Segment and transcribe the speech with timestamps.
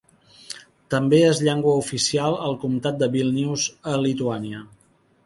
[0.93, 4.65] També és llengua oficial al comtat de Vílnius, a Lituània.